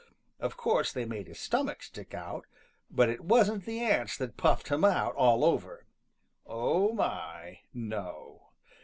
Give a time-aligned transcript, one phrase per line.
[0.39, 2.47] Of course they made his stomach stick out,
[2.89, 5.85] but it wasn't the ants that puffed him out all over.
[6.43, 8.47] Oh, my, no!